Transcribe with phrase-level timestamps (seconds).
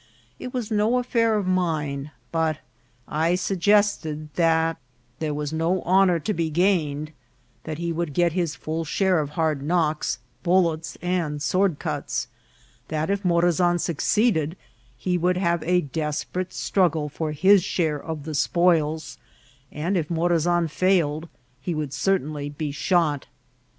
[0.39, 2.57] It was no affair of mine, but
[3.07, 4.77] I suggested that
[5.19, 7.11] there was no honour to be gained;
[7.65, 12.29] that he would get his full share of hard knocks, bullets, and sword cuts;
[12.87, 14.57] that if Morazan succeeded
[14.97, 19.19] he would have a desperate struggle for his share of the spoils,
[19.71, 21.29] and if Morazan failed
[21.61, 23.27] he would certainly be shot.